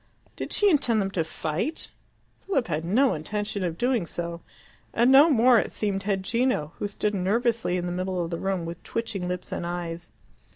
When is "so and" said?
4.07-5.11